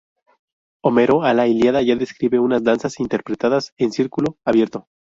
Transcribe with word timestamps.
Homero 0.83 1.21
a 1.21 1.35
la 1.35 1.45
Ilíada 1.47 1.83
ya 1.83 1.95
describe 1.95 2.39
unas 2.39 2.63
danzas 2.63 2.99
interpretadas 2.99 3.71
en 3.77 3.91
círculo 3.91 4.35
abierto. 4.43 4.87